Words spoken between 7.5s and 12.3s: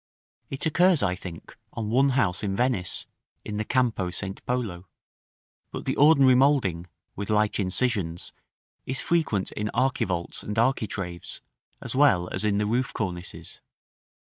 incisions, is frequent in archivolts and architraves, as well